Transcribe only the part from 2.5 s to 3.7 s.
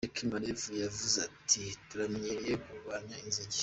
kugwanya inzige.